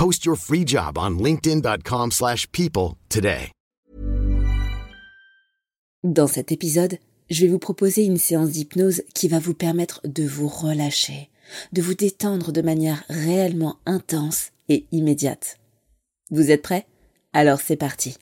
Post 0.00 0.24
your 0.24 0.36
free 0.36 0.64
job 0.66 0.96
on 0.96 1.18
linkedin.com/people 1.18 2.10
slash 2.10 2.50
people 2.52 2.94
today. 3.10 3.52
Dans 6.02 6.26
cet 6.26 6.52
épisode, 6.52 6.96
je 7.28 7.44
vais 7.44 7.52
vous 7.52 7.58
proposer 7.58 8.06
une 8.06 8.16
séance 8.16 8.52
d'hypnose 8.52 9.02
qui 9.14 9.28
va 9.28 9.38
vous 9.38 9.52
permettre 9.52 10.00
de 10.04 10.24
vous 10.24 10.48
relâcher, 10.48 11.28
de 11.74 11.82
vous 11.82 11.92
détendre 11.92 12.50
de 12.50 12.62
manière 12.62 13.04
réellement 13.10 13.76
intense 13.84 14.52
et 14.70 14.86
immédiate. 14.90 15.58
Vous 16.30 16.50
êtes 16.50 16.62
prêts? 16.62 16.86
Alors 17.34 17.60
c'est 17.60 17.76
parti. 17.76 18.16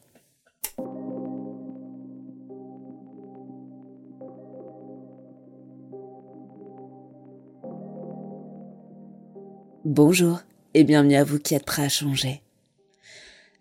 Bonjour 9.84 10.40
et 10.74 10.84
bienvenue 10.84 11.16
à 11.16 11.24
vous 11.24 11.38
qui 11.38 11.54
êtes 11.54 11.64
prêts 11.64 11.84
à 11.84 11.88
changer. 11.88 12.42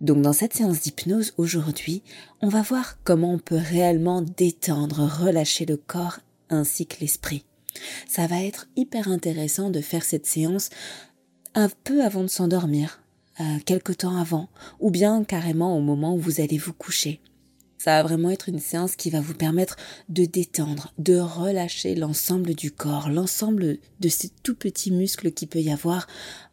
Donc 0.01 0.21
dans 0.21 0.33
cette 0.33 0.53
séance 0.53 0.81
d'hypnose 0.81 1.33
aujourd'hui, 1.37 2.03
on 2.41 2.49
va 2.49 2.61
voir 2.61 2.97
comment 3.03 3.33
on 3.33 3.39
peut 3.39 3.57
réellement 3.57 4.21
détendre, 4.21 4.99
relâcher 5.23 5.65
le 5.65 5.77
corps 5.77 6.19
ainsi 6.49 6.85
que 6.85 6.99
l'esprit. 6.99 7.45
Ça 8.07 8.27
va 8.27 8.43
être 8.43 8.67
hyper 8.75 9.07
intéressant 9.07 9.69
de 9.69 9.81
faire 9.81 10.03
cette 10.03 10.25
séance 10.25 10.69
un 11.55 11.69
peu 11.83 12.03
avant 12.03 12.23
de 12.23 12.27
s'endormir, 12.27 13.01
euh, 13.39 13.43
quelque 13.65 13.93
temps 13.93 14.17
avant, 14.17 14.49
ou 14.79 14.91
bien 14.91 15.23
carrément 15.23 15.77
au 15.77 15.81
moment 15.81 16.15
où 16.15 16.19
vous 16.19 16.41
allez 16.41 16.57
vous 16.57 16.73
coucher. 16.73 17.19
Ça 17.77 17.91
va 17.91 18.03
vraiment 18.03 18.29
être 18.29 18.49
une 18.49 18.59
séance 18.59 18.95
qui 18.95 19.09
va 19.09 19.21
vous 19.21 19.33
permettre 19.33 19.75
de 20.09 20.25
détendre, 20.25 20.93
de 20.97 21.17
relâcher 21.17 21.95
l'ensemble 21.95 22.55
du 22.55 22.71
corps, 22.71 23.09
l'ensemble 23.09 23.77
de 23.99 24.09
ces 24.09 24.29
tout 24.43 24.55
petits 24.55 24.91
muscles 24.91 25.31
qui 25.31 25.47
peut 25.47 25.61
y 25.61 25.71
avoir 25.71 26.07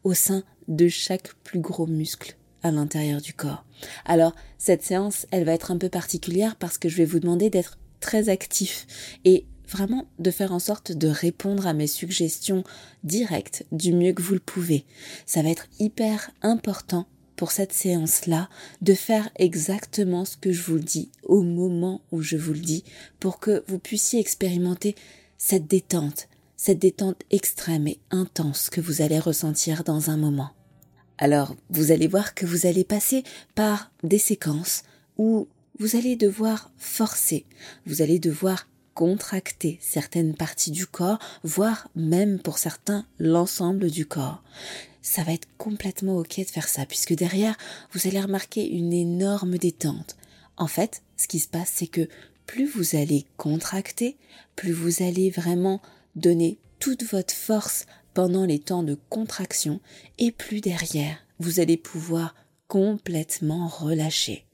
au 0.05 0.15
sein 0.15 0.43
de 0.69 0.89
chaque 0.89 1.35
plus 1.45 1.61
gros 1.61 1.87
muscle 1.87 2.37
à 2.63 2.71
l'intérieur 2.71 3.21
du 3.21 3.35
corps. 3.35 3.65
Alors, 4.05 4.35
cette 4.59 4.83
séance, 4.83 5.27
elle 5.31 5.45
va 5.45 5.53
être 5.53 5.71
un 5.71 5.79
peu 5.79 5.89
particulière 5.89 6.57
parce 6.57 6.79
que 6.79 6.89
je 6.89 6.97
vais 6.97 7.05
vous 7.05 7.21
demander 7.21 7.51
d'être 7.51 7.79
très 8.01 8.29
actif 8.29 8.87
et 9.25 9.47
vraiment 9.69 10.07
de 10.19 10.31
faire 10.31 10.53
en 10.53 10.59
sorte 10.59 10.93
de 10.93 11.09
répondre 11.09 11.67
à 11.67 11.73
mes 11.73 11.87
suggestions 11.87 12.65
directes 13.03 13.65
du 13.73 13.93
mieux 13.93 14.13
que 14.13 14.23
vous 14.23 14.35
le 14.35 14.41
pouvez. 14.41 14.85
Ça 15.27 15.43
va 15.43 15.51
être 15.51 15.67
hyper 15.79 16.31
important 16.43 17.07
pour 17.37 17.53
cette 17.53 17.73
séance-là 17.73 18.49
de 18.83 18.95
faire 18.95 19.31
exactement 19.37 20.25
ce 20.25 20.37
que 20.37 20.53
je 20.53 20.63
vous 20.63 20.77
le 20.77 20.81
dis 20.81 21.11
au 21.23 21.43
moment 21.43 22.01
où 22.13 22.23
je 22.23 22.37
vous 22.37 22.53
le 22.53 22.61
dis 22.61 22.85
pour 23.21 23.39
que 23.39 23.65
vous 23.69 23.79
puissiez 23.79 24.21
expérimenter 24.21 24.95
cette 25.39 25.67
détente, 25.67 26.29
cette 26.57 26.79
détente 26.79 27.23
extrême 27.31 27.87
et 27.89 27.99
intense 28.11 28.71
que 28.71 28.81
vous 28.81 29.03
allez 29.03 29.19
ressentir 29.19 29.85
dans 29.85 30.11
un 30.11 30.17
moment. 30.17 30.51
Alors, 31.19 31.55
vous 31.71 31.93
allez 31.93 32.09
voir 32.09 32.35
que 32.35 32.47
vous 32.47 32.67
allez 32.67 32.85
passer 32.85 33.23
par 33.55 33.91
des 34.03 34.19
séquences 34.19 34.83
où 35.17 35.49
vous 35.79 35.97
allez 35.97 36.17
devoir 36.17 36.71
forcer, 36.77 37.47
vous 37.87 38.03
allez 38.03 38.19
devoir 38.19 38.67
contracter 38.95 39.79
certaines 39.81 40.35
parties 40.35 40.71
du 40.71 40.87
corps, 40.87 41.19
voire 41.43 41.89
même 41.95 42.39
pour 42.39 42.59
certains 42.59 43.05
l'ensemble 43.19 43.91
du 43.91 44.07
corps 44.07 44.43
ça 45.05 45.23
va 45.23 45.35
être 45.35 45.47
complètement 45.59 46.17
ok 46.17 46.39
de 46.39 46.45
faire 46.45 46.67
ça, 46.67 46.87
puisque 46.87 47.15
derrière, 47.15 47.57
vous 47.93 48.09
allez 48.09 48.21
remarquer 48.21 48.67
une 48.67 48.93
énorme 48.93 49.59
détente. 49.59 50.17
En 50.57 50.67
fait, 50.67 51.03
ce 51.19 51.29
qui 51.29 51.41
se 51.41 51.49
passe, 51.49 51.71
c'est 51.75 51.87
que 51.87 52.09
plus 52.47 52.67
vous 52.67 52.97
allez 52.97 53.27
contracter, 53.37 54.17
plus 54.57 54.73
vous 54.73 55.03
allez 55.03 55.31
vraiment 55.31 55.83
donner 56.17 56.59
toute 56.79 57.05
votre 57.05 57.35
force 57.35 57.85
pendant 58.15 58.47
les 58.47 58.59
temps 58.59 58.83
de 58.83 58.97
contraction, 59.11 59.79
et 60.19 60.33
plus 60.33 60.63
derrière, 60.63 61.19
vous 61.39 61.61
allez 61.61 61.77
pouvoir 61.77 62.35
complètement 62.67 63.69
relâcher. 63.69 64.47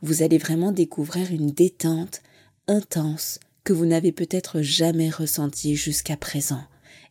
Vous 0.00 0.22
allez 0.22 0.38
vraiment 0.38 0.72
découvrir 0.72 1.30
une 1.30 1.50
détente 1.50 2.22
intense 2.66 3.40
que 3.68 3.74
vous 3.74 3.84
n'avez 3.84 4.12
peut-être 4.12 4.62
jamais 4.62 5.10
ressentie 5.10 5.76
jusqu'à 5.76 6.16
présent. 6.16 6.64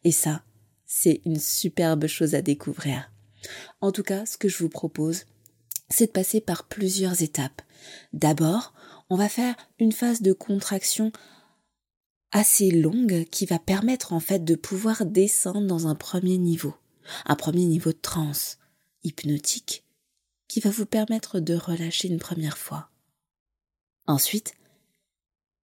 Et 0.04 0.12
ça, 0.12 0.42
c'est 0.88 1.22
une 1.24 1.40
superbe 1.40 2.08
chose 2.08 2.34
à 2.34 2.42
découvrir. 2.42 3.12
En 3.80 3.92
tout 3.92 4.02
cas, 4.02 4.26
ce 4.26 4.40
que 4.40 4.50
je 4.50 4.58
vous 4.58 4.70
propose, 4.70 5.26
c'est 5.88 6.08
de 6.08 6.12
passer 6.12 6.42
par 6.42 6.68
plusieurs 6.68 7.22
étapes. 7.22 7.62
D'abord, 8.12 8.74
on 9.12 9.18
va 9.18 9.30
faire 9.30 9.56
une 9.78 9.92
phase 9.92 10.24
de 10.24 10.34
contraction 10.34 11.12
assez 12.32 12.72
longue 12.72 13.26
qui 13.26 13.46
va 13.46 13.60
permettre 13.60 14.12
en 14.12 14.20
fait 14.20 14.44
de 14.44 14.56
pouvoir 14.56 15.06
descendre 15.06 15.68
dans 15.68 15.86
un 15.86 15.94
premier 15.94 16.40
niveau, 16.40 16.74
un 17.28 17.36
premier 17.36 17.66
niveau 17.66 17.92
de 17.92 18.00
transe 18.02 18.58
hypnotique 19.04 19.86
qui 20.48 20.60
va 20.60 20.72
vous 20.72 20.88
permettre 20.88 21.40
de 21.40 21.54
relâcher 21.54 22.08
une 22.08 22.18
première 22.18 22.58
fois. 22.58 22.90
Ensuite, 24.08 24.56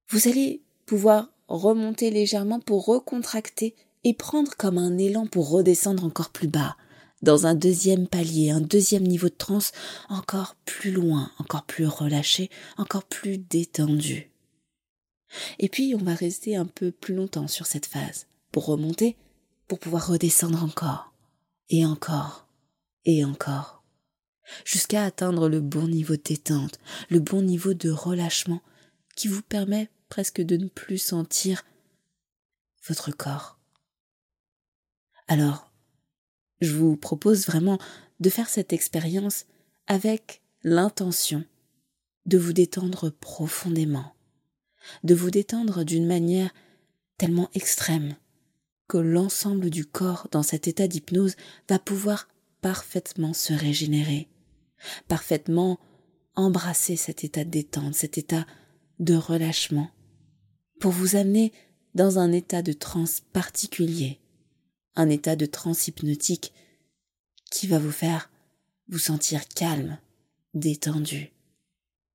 vous 0.09 0.29
allez 0.29 0.64
pouvoir 0.87 1.29
remonter 1.49 2.11
légèrement 2.11 2.61
pour 2.61 2.87
recontracter 2.87 3.75
et 4.05 4.15
prendre 4.15 4.55
comme 4.57 4.79
un 4.79 4.99
élan 4.99 5.27
pour 5.27 5.51
redescendre 5.51 6.05
encore 6.05 6.31
plus 6.31 6.49
bas, 6.49 6.77
dans 7.23 7.47
un 7.47 7.55
deuxième 7.55 8.07
palier, 8.07 8.51
un 8.51 8.61
deuxième 8.61 9.05
niveau 9.05 9.29
de 9.29 9.35
transe 9.35 9.73
encore 10.09 10.57
plus 10.67 10.91
loin, 10.91 11.31
encore 11.39 11.65
plus 11.65 11.87
relâché, 11.87 12.51
encore 12.77 13.05
plus 13.05 13.39
détendu. 13.39 14.31
Et 15.59 15.69
puis 15.69 15.95
on 15.99 16.05
va 16.05 16.15
rester 16.15 16.55
un 16.57 16.67
peu 16.67 16.93
plus 16.93 17.15
longtemps 17.15 17.49
sur 17.49 17.67
cette 17.67 17.87
phase, 17.87 18.27
pour 18.53 18.67
remonter, 18.67 19.17
pour 19.67 19.79
pouvoir 19.79 20.09
redescendre 20.09 20.63
encore, 20.63 21.13
et 21.71 21.87
encore, 21.87 22.47
et 23.07 23.25
encore, 23.25 23.83
jusqu'à 24.65 25.05
atteindre 25.05 25.49
le 25.49 25.61
bon 25.61 25.89
niveau 25.89 26.17
de 26.17 26.23
détente, 26.23 26.79
le 27.09 27.21
bon 27.21 27.43
niveau 27.43 27.73
de 27.73 27.91
relâchement 27.91 28.61
qui 29.17 29.29
vous 29.29 29.43
permet 29.43 29.89
presque 30.15 30.43
de 30.43 30.57
ne 30.57 30.69
plus 30.69 30.99
sentir 30.99 31.65
votre 32.87 33.11
corps. 33.11 33.59
Alors, 35.27 35.73
je 36.61 36.73
vous 36.73 36.97
propose 36.97 37.47
vraiment 37.47 37.81
de 38.21 38.31
faire 38.31 38.49
cette 38.49 38.73
expérience 38.73 39.45
avec 39.89 40.41
l'intention 40.63 41.45
de 42.27 42.39
vous 42.39 42.53
détendre 42.53 43.11
profondément, 43.11 44.15
de 45.03 45.17
vous 45.17 45.33
détendre 45.33 45.83
d'une 45.83 46.07
manière 46.07 46.55
tellement 47.19 47.51
extrême 47.53 48.15
que 48.87 48.99
l'ensemble 48.99 49.69
du 49.69 49.85
corps 49.85 50.29
dans 50.31 50.45
cet 50.45 50.69
état 50.69 50.87
d'hypnose 50.87 51.35
va 51.69 51.81
pouvoir 51.81 52.29
parfaitement 52.61 53.33
se 53.33 53.53
régénérer, 53.53 54.29
parfaitement 55.09 55.81
embrasser 56.37 56.95
cet 56.95 57.25
état 57.25 57.43
de 57.43 57.51
détente, 57.51 57.95
cet 57.97 58.17
état 58.17 58.47
de 59.01 59.17
relâchement, 59.17 59.91
pour 60.81 60.93
vous 60.93 61.17
amener 61.17 61.53
dans 61.95 62.19
un 62.19 62.33
état 62.33 62.63
de 62.63 62.73
transe 62.73 63.21
particulier, 63.33 64.21
un 64.97 65.09
état 65.09 65.37
de 65.37 65.47
transe 65.47 65.89
hypnotique 65.89 66.53
qui 67.51 67.67
va 67.67 67.79
vous 67.79 67.93
faire 67.93 68.31
vous 68.89 68.99
sentir 68.99 69.49
calme, 69.49 69.99
détendu, 70.53 71.33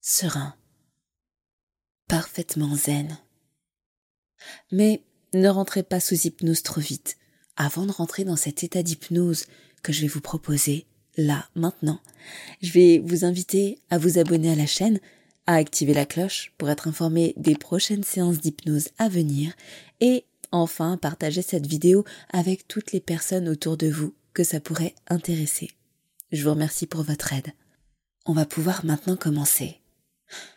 serein, 0.02 0.56
parfaitement 2.08 2.76
zen. 2.76 3.18
Mais 4.72 5.04
ne 5.34 5.50
rentrez 5.50 5.84
pas 5.84 6.00
sous 6.00 6.28
hypnose 6.28 6.64
trop 6.64 6.82
vite. 6.82 7.18
Avant 7.56 7.86
de 7.86 7.92
rentrer 7.92 8.24
dans 8.24 8.36
cet 8.36 8.64
état 8.64 8.84
d'hypnose 8.84 9.46
que 9.84 9.92
je 9.92 10.02
vais 10.02 10.08
vous 10.08 10.22
proposer, 10.22 10.86
là, 11.18 11.50
maintenant, 11.56 12.02
je 12.62 12.72
vais 12.72 13.00
vous 13.00 13.26
inviter 13.26 13.80
à 13.90 13.98
vous 13.98 14.18
abonner 14.18 14.52
à 14.52 14.56
la 14.56 14.66
chaîne, 14.68 15.00
à 15.50 15.56
activer 15.56 15.96
la 15.96 16.06
cloche 16.06 16.54
pour 16.60 16.70
être 16.70 16.88
informé 16.88 17.34
des 17.36 17.56
prochaines 17.56 18.04
séances 18.04 18.38
d'hypnose 18.38 18.90
à 19.00 19.10
venir 19.10 19.52
et 20.00 20.26
enfin 20.52 20.96
partager 20.96 21.42
cette 21.42 21.66
vidéo 21.66 22.06
avec 22.32 22.68
toutes 22.68 22.92
les 22.92 23.00
personnes 23.00 23.50
autour 23.50 23.76
de 23.76 23.90
vous 23.90 24.14
que 24.34 24.44
ça 24.44 24.60
pourrait 24.60 24.94
intéresser. 25.08 25.72
Je 26.32 26.44
vous 26.44 26.52
remercie 26.52 26.86
pour 26.86 27.02
votre 27.02 27.34
aide. 27.34 27.52
On 28.28 28.34
va 28.34 28.46
pouvoir 28.46 28.86
maintenant 28.86 29.16
commencer. 29.16 29.82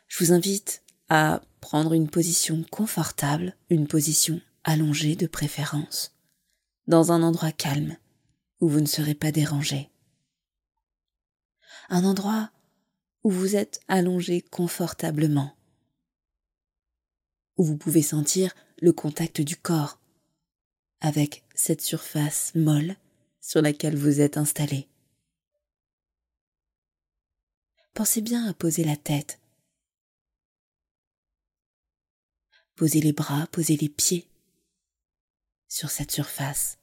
Je 0.08 0.22
vous 0.22 0.30
invite 0.30 0.82
à 1.08 1.40
prendre 1.62 1.94
une 1.94 2.10
position 2.10 2.62
confortable, 2.70 3.56
une 3.70 3.86
position 3.86 4.42
allongée 4.62 5.16
de 5.16 5.26
préférence, 5.26 6.14
dans 6.86 7.12
un 7.12 7.22
endroit 7.22 7.52
calme 7.52 7.96
où 8.60 8.68
vous 8.68 8.82
ne 8.82 8.86
serez 8.86 9.14
pas 9.14 9.32
dérangé. 9.32 9.88
Un 11.88 12.04
endroit 12.04 12.50
où 13.24 13.30
vous 13.30 13.56
êtes 13.56 13.80
allongé 13.88 14.42
confortablement, 14.42 15.56
où 17.56 17.64
vous 17.64 17.76
pouvez 17.76 18.02
sentir 18.02 18.54
le 18.80 18.92
contact 18.92 19.40
du 19.40 19.56
corps 19.56 20.00
avec 21.00 21.44
cette 21.54 21.82
surface 21.82 22.54
molle 22.54 22.96
sur 23.40 23.62
laquelle 23.62 23.96
vous 23.96 24.20
êtes 24.20 24.36
installé. 24.36 24.88
Pensez 27.94 28.22
bien 28.22 28.46
à 28.46 28.54
poser 28.54 28.84
la 28.84 28.96
tête. 28.96 29.38
Posez 32.74 33.00
les 33.00 33.12
bras, 33.12 33.46
posez 33.48 33.76
les 33.76 33.88
pieds 33.88 34.26
sur 35.68 35.90
cette 35.90 36.10
surface. 36.10 36.78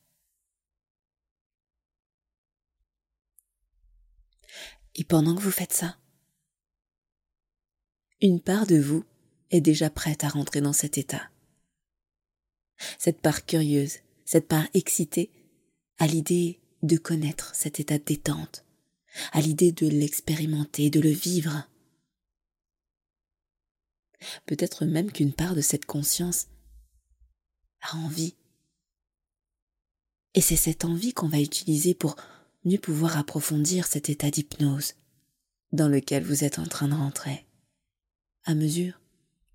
Et 4.95 5.03
pendant 5.03 5.35
que 5.35 5.41
vous 5.41 5.51
faites 5.51 5.73
ça, 5.73 5.98
une 8.21 8.41
part 8.41 8.67
de 8.67 8.77
vous 8.79 9.05
est 9.51 9.61
déjà 9.61 9.89
prête 9.89 10.23
à 10.23 10.29
rentrer 10.29 10.61
dans 10.61 10.73
cet 10.73 10.97
état. 10.97 11.29
Cette 12.97 13.21
part 13.21 13.45
curieuse, 13.45 13.97
cette 14.25 14.47
part 14.47 14.67
excitée, 14.73 15.31
à 15.97 16.07
l'idée 16.07 16.59
de 16.83 16.97
connaître 16.97 17.53
cet 17.55 17.79
état 17.79 17.97
de 17.97 18.03
détente, 18.03 18.65
à 19.31 19.41
l'idée 19.41 19.71
de 19.71 19.87
l'expérimenter, 19.87 20.89
de 20.89 20.99
le 20.99 21.09
vivre. 21.09 21.67
Peut-être 24.45 24.85
même 24.85 25.11
qu'une 25.11 25.33
part 25.33 25.55
de 25.55 25.61
cette 25.61 25.85
conscience 25.85 26.47
a 27.81 27.97
envie. 27.97 28.35
Et 30.35 30.41
c'est 30.41 30.55
cette 30.55 30.85
envie 30.85 31.13
qu'on 31.13 31.27
va 31.27 31.39
utiliser 31.39 31.93
pour 31.93 32.15
mieux 32.65 32.77
pouvoir 32.77 33.17
approfondir 33.17 33.87
cet 33.87 34.09
état 34.09 34.29
d'hypnose 34.29 34.93
dans 35.71 35.87
lequel 35.87 36.23
vous 36.23 36.43
êtes 36.43 36.59
en 36.59 36.65
train 36.65 36.87
de 36.87 36.93
rentrer, 36.93 37.45
à 38.49 38.55
mesure 38.55 38.99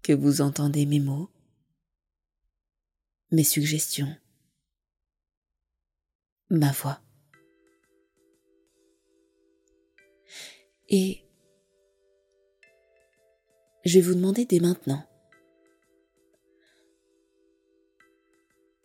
que 0.04 0.12
vous 0.12 0.40
entendez 0.40 0.86
mes 0.86 1.00
mots, 1.00 1.28
mes 3.32 3.42
suggestions, 3.42 4.16
ma 6.48 6.70
voix. 6.70 7.00
Et 10.88 11.24
je 13.84 13.98
vais 13.98 14.00
vous 14.00 14.14
demander 14.14 14.44
dès 14.44 14.60
maintenant 14.60 15.04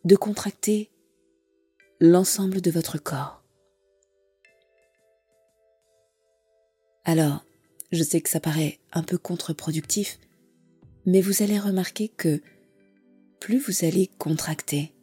de 0.06 0.16
contracter 0.16 0.90
l'ensemble 2.00 2.62
de 2.62 2.72
votre 2.72 2.98
corps. 2.98 3.44
Alors, 7.04 7.46
je 7.92 8.04
sais 8.04 8.22
que 8.22 8.30
ça 8.30 8.40
paraît 8.40 8.80
un 8.94 9.04
peu 9.04 9.18
contre-productif, 9.18 10.20
mais 11.06 11.22
vous 11.22 11.42
allez 11.42 11.60
remarquer 11.60 12.10
que 12.10 12.42
plus 13.40 13.60
vous 13.60 13.86
allez 13.86 14.10
contracter, 14.18 14.94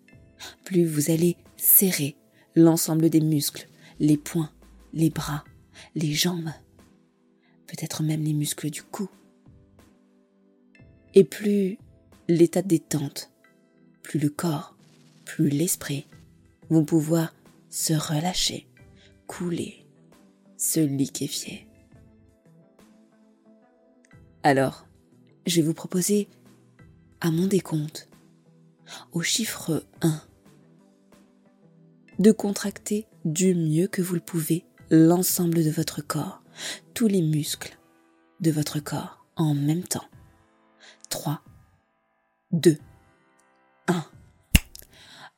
plus 0.64 0.84
vous 0.84 1.10
allez 1.10 1.36
serrer 1.56 2.16
l'ensemble 2.54 3.10
des 3.10 3.20
muscles, 3.20 3.68
les 3.98 4.16
poings, 4.16 4.52
les 4.92 5.10
bras, 5.10 5.44
les 5.94 6.12
jambes, 6.12 6.50
peut-être 7.66 8.02
même 8.02 8.22
les 8.22 8.34
muscles 8.34 8.70
du 8.70 8.82
cou. 8.82 9.08
Et 11.14 11.24
plus 11.24 11.78
l'état 12.28 12.62
de 12.62 12.68
détente, 12.68 13.30
plus 14.02 14.18
le 14.18 14.28
corps, 14.28 14.76
plus 15.24 15.48
l'esprit 15.48 16.06
vont 16.70 16.84
pouvoir 16.84 17.34
se 17.70 17.94
relâcher, 17.94 18.66
couler, 19.26 19.86
se 20.56 20.80
liquéfier. 20.80 21.66
Alors, 24.46 24.86
je 25.44 25.56
vais 25.56 25.66
vous 25.66 25.74
proposer, 25.74 26.28
à 27.20 27.32
mon 27.32 27.48
décompte, 27.48 28.08
au 29.10 29.20
chiffre 29.20 29.84
1, 30.02 30.22
de 32.20 32.30
contracter 32.30 33.08
du 33.24 33.56
mieux 33.56 33.88
que 33.88 34.02
vous 34.02 34.14
le 34.14 34.20
pouvez 34.20 34.64
l'ensemble 34.88 35.64
de 35.64 35.70
votre 35.70 36.00
corps, 36.00 36.44
tous 36.94 37.08
les 37.08 37.22
muscles 37.22 37.76
de 38.38 38.52
votre 38.52 38.78
corps 38.78 39.26
en 39.34 39.52
même 39.52 39.82
temps. 39.82 40.06
3, 41.10 41.42
2, 42.52 42.70
1. 42.70 42.76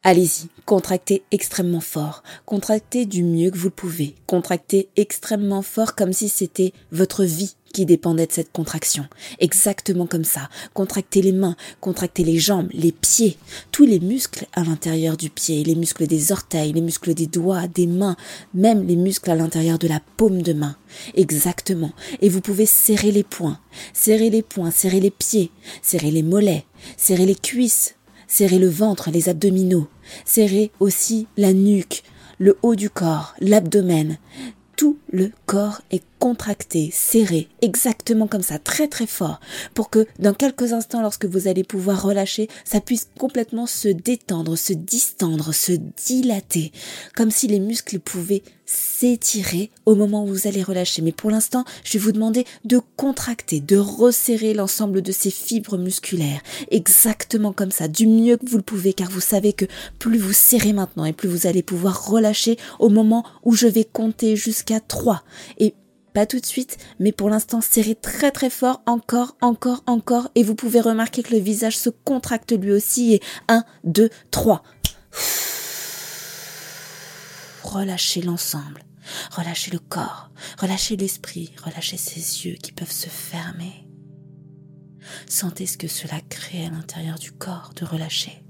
Allez-y, 0.05 0.49
contractez 0.65 1.25
extrêmement 1.33 1.81
fort, 1.81 2.23
contractez 2.47 3.05
du 3.05 3.25
mieux 3.25 3.51
que 3.51 3.59
vous 3.59 3.67
le 3.67 3.71
pouvez, 3.71 4.15
contractez 4.27 4.89
extrêmement 4.95 5.61
fort 5.61 5.97
comme 5.97 6.13
si 6.13 6.29
c'était 6.29 6.73
votre 6.93 7.25
vie 7.25 7.57
qui 7.73 7.85
dépendait 7.85 8.27
de 8.27 8.33
cette 8.33 8.53
contraction. 8.53 9.07
Exactement 9.41 10.07
comme 10.07 10.25
ça. 10.25 10.49
Contractez 10.73 11.21
les 11.21 11.33
mains, 11.33 11.57
contractez 11.81 12.25
les 12.25 12.39
jambes, 12.39 12.69
les 12.73 12.93
pieds, 12.93 13.37
tous 13.73 13.85
les 13.85 13.99
muscles 13.99 14.47
à 14.53 14.63
l'intérieur 14.63 15.17
du 15.17 15.31
pied, 15.31 15.65
les 15.65 15.75
muscles 15.75 16.07
des 16.07 16.31
orteils, 16.33 16.73
les 16.73 16.81
muscles 16.81 17.13
des 17.13 17.27
doigts, 17.27 17.67
des 17.67 17.89
mains, 17.89 18.17
même 18.55 18.87
les 18.87 18.97
muscles 18.97 19.31
à 19.31 19.35
l'intérieur 19.35 19.79
de 19.79 19.89
la 19.89 20.01
paume 20.17 20.43
de 20.43 20.53
main. 20.53 20.77
Exactement. 21.15 21.93
Et 22.21 22.29
vous 22.29 22.41
pouvez 22.41 22.67
serrer 22.67 23.11
les 23.11 23.25
poings, 23.25 23.61
serrer 23.93 24.31
les 24.31 24.43
poings, 24.43 24.71
serrer 24.71 25.01
les 25.01 25.11
pieds, 25.11 25.51
serrer 25.83 26.13
les 26.13 26.23
mollets, 26.23 26.65
serrer 26.97 27.27
les 27.27 27.35
cuisses, 27.35 27.97
serrer 28.29 28.61
le 28.61 28.69
ventre, 28.69 29.11
les 29.11 29.29
abdominaux, 29.29 29.89
serrer 30.25 30.71
aussi 30.79 31.27
la 31.37 31.53
nuque, 31.53 32.05
le 32.39 32.57
haut 32.63 32.77
du 32.77 32.91
corps, 32.91 33.35
l'abdomen, 33.41 34.19
tout 34.77 34.99
le 35.11 35.33
corps 35.47 35.81
est 35.91 36.05
contracté, 36.19 36.91
serré, 36.93 37.49
exactement 37.63 38.27
comme 38.27 38.43
ça, 38.43 38.59
très 38.59 38.89
très 38.89 39.07
fort, 39.07 39.41
pour 39.75 39.91
que 39.91 40.07
dans 40.19 40.35
quelques 40.35 40.73
instants, 40.73 41.03
lorsque 41.03 41.27
vous 41.27 41.49
allez 41.49 41.65
pouvoir 41.65 42.03
relâcher, 42.03 42.49
ça 42.65 42.81
puisse 42.81 43.09
complètement 43.19 43.67
se 43.67 43.89
détendre, 43.89 44.57
se 44.57 44.73
distendre, 44.73 45.53
se 45.53 45.73
dilater, 46.07 46.73
comme 47.15 47.31
si 47.31 47.47
les 47.47 47.61
muscles 47.61 48.01
pouvaient 48.01 48.43
s'étirer 48.67 49.71
au 49.87 49.95
moment 49.95 50.25
où 50.25 50.27
vous 50.27 50.47
allez 50.47 50.63
relâcher. 50.63 51.01
Mais 51.01 51.13
pour 51.13 51.31
l'instant, 51.31 51.65
je 51.85 51.95
vais 51.95 51.99
vous 51.99 52.13
demander 52.13 52.45
de 52.65 52.81
contracter, 52.97 53.61
de 53.61 53.79
resserrer 53.79 54.53
l'ensemble 54.53 55.01
de 55.01 55.11
ces 55.13 55.31
fibres 55.31 55.79
musculaires, 55.79 56.43
exactement 56.71 57.53
comme 57.53 57.71
ça, 57.71 57.89
du 57.89 58.07
mieux 58.07 58.37
que 58.37 58.47
vous 58.47 58.59
le 58.59 58.63
pouvez, 58.63 58.93
car 58.93 59.11
vous 59.11 59.21
savez 59.21 59.55
que 59.55 59.65
plus 59.99 60.19
vous 60.19 60.35
serrez 60.35 60.75
maintenant 60.75 61.07
et 61.07 61.15
plus 61.15 61.29
vous 61.29 61.47
allez 61.47 61.63
pouvoir 61.63 62.09
relâcher 62.09 62.59
au 62.79 62.91
moment 62.91 63.25
où 63.43 63.55
je 63.55 63.67
vais 63.67 63.85
compter 63.85 64.37
jusqu'à 64.37 64.81
3. 64.81 65.23
Et 65.59 65.75
tout 66.27 66.41
de 66.41 66.47
suite, 66.47 66.79
mais 66.99 67.13
pour 67.13 67.31
l'instant 67.31 67.61
serrez 67.61 67.95
très 67.95 68.31
très 68.31 68.51
fort, 68.51 68.83
encore, 68.87 69.37
encore, 69.41 69.83
encore, 69.87 70.29
et 70.35 70.43
vous 70.43 70.55
pouvez 70.55 70.81
remarquer 70.81 71.23
que 71.23 71.35
le 71.35 71.41
visage 71.41 71.77
se 71.77 71.91
contracte 71.91 72.53
lui 72.53 72.73
aussi, 72.73 73.15
et 73.15 73.21
1, 73.49 73.65
2, 73.85 74.11
3. 74.31 74.63
Relâchez 77.63 78.23
l'ensemble. 78.23 78.85
Relâchez 79.31 79.71
le 79.71 79.79
corps, 79.79 80.31
relâchez 80.59 80.97
l'esprit, 80.97 81.51
relâchez 81.65 81.97
ses 81.97 82.47
yeux 82.47 82.57
qui 82.57 82.73
peuvent 82.73 82.91
se 82.91 83.09
fermer. 83.09 83.89
Sentez 85.29 85.67
ce 85.67 85.79
que 85.79 85.89
cela 85.89 86.21
crée 86.29 86.67
à 86.67 86.71
l'intérieur 86.71 87.19
du 87.19 87.33
corps 87.33 87.73
de 87.77 87.85
relâcher. 87.85 88.45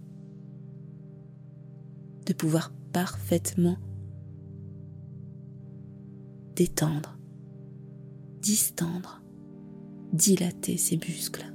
De 2.27 2.33
pouvoir 2.33 2.73
parfaitement 2.93 3.77
détendre, 6.55 7.18
distendre, 8.49 9.23
dilater 10.15 10.79
ses 10.79 10.97
muscles, 10.97 11.53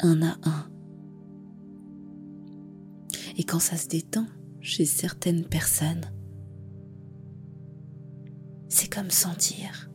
un 0.00 0.20
à 0.22 0.36
un. 0.42 0.66
Et 3.36 3.44
quand 3.44 3.60
ça 3.60 3.76
se 3.76 3.86
détend 3.86 4.26
chez 4.60 4.86
certaines 4.86 5.44
personnes, 5.44 6.10
c'est 8.68 8.92
comme 8.92 9.10
sentir 9.10 9.88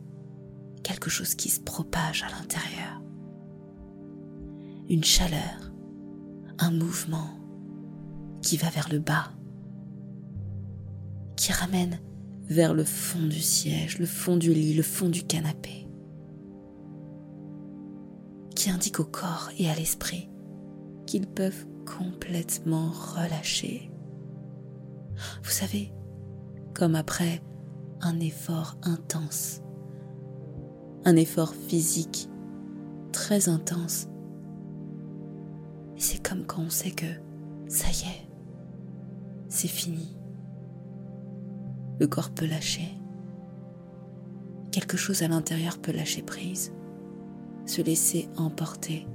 quelque 0.82 1.10
chose 1.10 1.34
qui 1.34 1.50
se 1.50 1.60
propage 1.60 2.22
à 2.22 2.30
l'intérieur. 2.30 3.02
Une 4.88 5.04
chaleur, 5.04 5.70
un 6.58 6.70
mouvement 6.70 7.28
qui 8.40 8.56
va 8.56 8.70
vers 8.70 8.88
le 8.90 9.00
bas, 9.00 9.32
qui 11.36 11.52
ramène 11.52 12.00
vers 12.48 12.72
le 12.72 12.84
fond 12.84 13.26
du 13.26 13.42
siège, 13.42 13.98
le 13.98 14.06
fond 14.06 14.38
du 14.38 14.54
lit, 14.54 14.72
le 14.72 14.82
fond 14.82 15.10
du 15.10 15.22
canapé, 15.22 15.85
indique 18.70 19.00
au 19.00 19.04
corps 19.04 19.50
et 19.58 19.68
à 19.68 19.74
l'esprit 19.74 20.30
qu'ils 21.06 21.26
peuvent 21.26 21.66
complètement 21.86 22.90
relâcher. 22.90 23.90
Vous 25.42 25.50
savez, 25.50 25.92
comme 26.74 26.94
après 26.94 27.42
un 28.00 28.20
effort 28.20 28.76
intense, 28.82 29.62
un 31.04 31.16
effort 31.16 31.54
physique 31.54 32.28
très 33.12 33.48
intense. 33.48 34.08
C'est 35.96 36.22
comme 36.22 36.44
quand 36.44 36.62
on 36.62 36.70
sait 36.70 36.90
que 36.90 37.06
ça 37.68 37.88
y 37.88 38.08
est, 38.08 38.28
c'est 39.48 39.68
fini. 39.68 40.16
Le 41.98 42.06
corps 42.06 42.30
peut 42.30 42.46
lâcher. 42.46 42.88
Quelque 44.70 44.98
chose 44.98 45.22
à 45.22 45.28
l'intérieur 45.28 45.78
peut 45.78 45.92
lâcher 45.92 46.20
prise, 46.20 46.74
se 47.66 47.82
laisser 47.82 48.28
emporter 48.36 49.06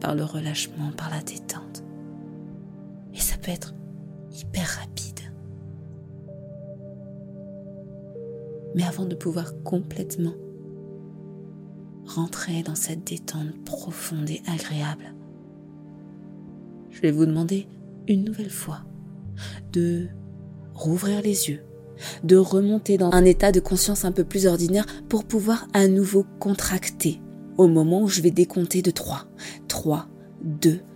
par 0.00 0.14
le 0.14 0.24
relâchement, 0.24 0.92
par 0.96 1.10
la 1.10 1.22
détente. 1.22 1.82
Et 3.14 3.20
ça 3.20 3.36
peut 3.36 3.50
être 3.50 3.74
hyper 4.30 4.66
rapide. 4.80 5.20
Mais 8.74 8.84
avant 8.84 9.06
de 9.06 9.14
pouvoir 9.14 9.54
complètement 9.64 10.34
rentrer 12.06 12.62
dans 12.62 12.74
cette 12.74 13.04
détente 13.04 13.64
profonde 13.64 14.30
et 14.30 14.42
agréable, 14.46 15.14
je 16.90 17.00
vais 17.00 17.10
vous 17.10 17.26
demander 17.26 17.66
une 18.06 18.24
nouvelle 18.24 18.50
fois 18.50 18.80
de 19.72 20.06
rouvrir 20.74 21.22
les 21.22 21.48
yeux, 21.48 21.64
de 22.24 22.36
remonter 22.36 22.98
dans 22.98 23.10
un 23.12 23.24
état 23.24 23.52
de 23.52 23.60
conscience 23.60 24.04
un 24.04 24.12
peu 24.12 24.24
plus 24.24 24.46
ordinaire 24.46 24.86
pour 25.08 25.24
pouvoir 25.24 25.66
à 25.72 25.88
nouveau 25.88 26.24
contracter 26.38 27.20
au 27.58 27.68
moment 27.68 28.02
où 28.02 28.08
je 28.08 28.22
vais 28.22 28.30
décompter 28.30 28.80
de 28.80 28.90
3. 28.90 29.26
3, 29.68 30.06
2, 30.42 30.70
1. 30.70 30.87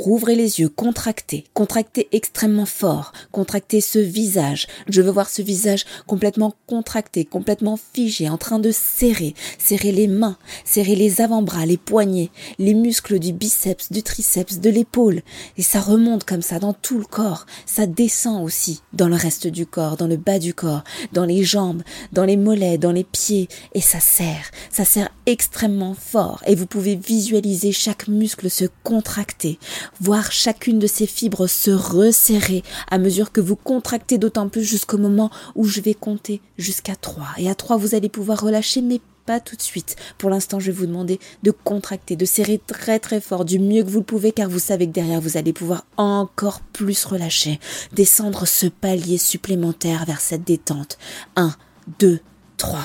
Rouvrez 0.00 0.34
les 0.34 0.60
yeux, 0.60 0.70
contractez, 0.70 1.44
contractez 1.52 2.08
extrêmement 2.12 2.64
fort, 2.64 3.12
contractez 3.32 3.82
ce 3.82 3.98
visage. 3.98 4.66
Je 4.88 5.02
veux 5.02 5.10
voir 5.10 5.28
ce 5.28 5.42
visage 5.42 5.84
complètement 6.06 6.54
contracté, 6.66 7.26
complètement 7.26 7.76
figé, 7.76 8.30
en 8.30 8.38
train 8.38 8.58
de 8.58 8.70
serrer, 8.70 9.34
serrer 9.58 9.92
les 9.92 10.06
mains, 10.06 10.38
serrer 10.64 10.94
les 10.94 11.20
avant-bras, 11.20 11.66
les 11.66 11.76
poignets, 11.76 12.30
les 12.58 12.72
muscles 12.72 13.18
du 13.18 13.34
biceps, 13.34 13.92
du 13.92 14.02
triceps, 14.02 14.60
de 14.60 14.70
l'épaule. 14.70 15.20
Et 15.58 15.62
ça 15.62 15.80
remonte 15.80 16.24
comme 16.24 16.40
ça 16.40 16.58
dans 16.58 16.72
tout 16.72 16.96
le 16.96 17.04
corps. 17.04 17.44
Ça 17.66 17.86
descend 17.86 18.42
aussi 18.42 18.80
dans 18.94 19.08
le 19.08 19.16
reste 19.16 19.48
du 19.48 19.66
corps, 19.66 19.98
dans 19.98 20.06
le 20.06 20.16
bas 20.16 20.38
du 20.38 20.54
corps, 20.54 20.82
dans 21.12 21.26
les 21.26 21.44
jambes, 21.44 21.82
dans 22.12 22.24
les 22.24 22.38
mollets, 22.38 22.78
dans 22.78 22.92
les 22.92 23.04
pieds. 23.04 23.48
Et 23.74 23.82
ça 23.82 24.00
serre, 24.00 24.50
ça 24.70 24.86
serre 24.86 25.10
extrêmement 25.26 25.92
fort. 25.92 26.42
Et 26.46 26.54
vous 26.54 26.66
pouvez 26.66 26.96
visualiser 26.96 27.72
chaque 27.72 28.08
muscle 28.08 28.48
se 28.48 28.64
contracter 28.82 29.58
voir 30.00 30.32
chacune 30.32 30.78
de 30.78 30.86
ces 30.86 31.06
fibres 31.06 31.46
se 31.46 31.70
resserrer 31.70 32.62
à 32.90 32.98
mesure 32.98 33.32
que 33.32 33.40
vous 33.40 33.56
contractez 33.56 34.18
d'autant 34.18 34.48
plus 34.48 34.64
jusqu'au 34.64 34.98
moment 34.98 35.30
où 35.54 35.64
je 35.64 35.80
vais 35.80 35.94
compter 35.94 36.40
jusqu'à 36.58 36.96
3. 36.96 37.26
Et 37.38 37.50
à 37.50 37.54
3, 37.54 37.76
vous 37.76 37.94
allez 37.94 38.08
pouvoir 38.08 38.40
relâcher, 38.40 38.82
mais 38.82 39.00
pas 39.26 39.40
tout 39.40 39.56
de 39.56 39.62
suite. 39.62 39.96
Pour 40.18 40.30
l'instant, 40.30 40.60
je 40.60 40.66
vais 40.66 40.78
vous 40.78 40.86
demander 40.86 41.20
de 41.42 41.50
contracter, 41.50 42.16
de 42.16 42.24
serrer 42.24 42.60
très 42.66 42.98
très 42.98 43.20
fort, 43.20 43.44
du 43.44 43.58
mieux 43.58 43.82
que 43.82 43.88
vous 43.88 44.00
le 44.00 44.04
pouvez, 44.04 44.32
car 44.32 44.48
vous 44.48 44.58
savez 44.58 44.86
que 44.86 44.92
derrière, 44.92 45.20
vous 45.20 45.36
allez 45.36 45.52
pouvoir 45.52 45.84
encore 45.96 46.60
plus 46.72 47.04
relâcher, 47.04 47.60
descendre 47.92 48.46
ce 48.46 48.66
palier 48.66 49.18
supplémentaire 49.18 50.04
vers 50.04 50.20
cette 50.20 50.44
détente. 50.44 50.98
1, 51.36 51.54
2, 51.98 52.20
3. 52.56 52.80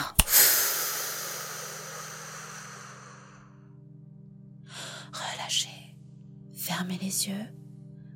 Fermez 6.77 6.97
les 7.01 7.29
yeux, 7.29 7.45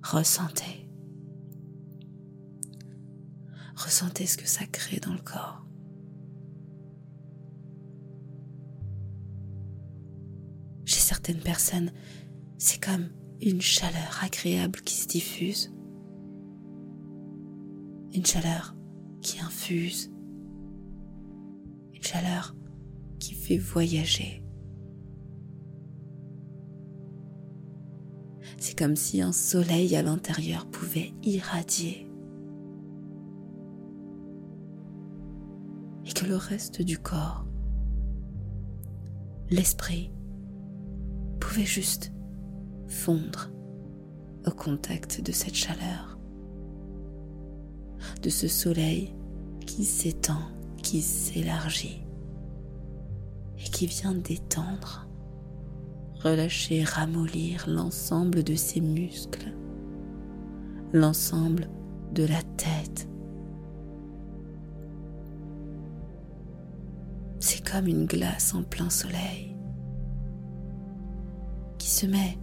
ressentez. 0.04 0.90
Ressentez 3.74 4.26
ce 4.26 4.36
que 4.36 4.50
ça 4.50 4.66
crée 4.66 5.00
dans 5.00 5.14
le 5.14 5.22
corps. 5.22 5.66
Chez 10.84 11.00
certaines 11.00 11.40
personnes, 11.40 11.94
c'est 12.58 12.84
comme 12.84 13.08
une 13.42 13.62
chaleur 13.62 14.20
agréable 14.22 14.82
qui 14.82 14.96
se 14.96 15.08
diffuse. 15.08 15.74
Une 18.14 18.26
chaleur 18.26 18.76
qui 19.22 19.40
infuse. 19.40 20.12
Une 21.94 22.04
chaleur 22.04 22.58
qui 23.20 23.36
fait 23.36 23.58
voyager. 23.58 24.44
C'est 28.60 28.78
comme 28.78 28.96
si 28.96 29.22
un 29.22 29.32
soleil 29.32 29.96
à 29.96 30.02
l'intérieur 30.02 30.66
pouvait 30.66 31.14
irradier. 31.24 32.06
Et 36.06 36.12
que 36.14 36.26
le 36.26 36.36
reste 36.36 36.82
du 36.82 36.98
corps, 36.98 37.46
l'esprit, 39.50 40.12
pouvait 41.40 41.66
juste 41.66 42.12
fondre 42.88 43.50
au 44.46 44.52
contact 44.52 45.22
de 45.22 45.32
cette 45.32 45.56
chaleur, 45.56 46.20
de 48.22 48.30
ce 48.30 48.48
soleil 48.48 49.16
qui 49.66 49.86
s'étend, 49.86 50.52
qui 50.84 51.02
s'élargit 51.02 52.02
et 53.58 53.70
qui 53.70 53.88
vient 53.88 54.16
d'étendre 54.16 55.09
relâcher, 56.20 56.84
ramollir 56.84 57.66
l'ensemble 57.68 58.44
de 58.44 58.56
ses 58.56 58.82
muscles, 58.82 59.54
l'ensemble 60.94 61.70
de 62.14 62.24
la 62.24 62.42
tête. 62.58 63.08
C'est 67.40 67.68
comme 67.68 67.88
une 67.88 68.06
glace 68.06 68.54
en 68.54 68.64
plein 68.64 68.90
soleil 68.90 69.56
qui 71.78 71.90
se 71.90 72.06
met 72.06 72.38